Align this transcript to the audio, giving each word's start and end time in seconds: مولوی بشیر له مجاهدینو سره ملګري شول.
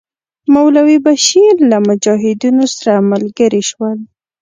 مولوی 0.53 0.97
بشیر 1.07 1.55
له 1.69 1.77
مجاهدینو 1.87 2.65
سره 2.77 2.93
ملګري 3.11 3.61
شول. 3.69 3.99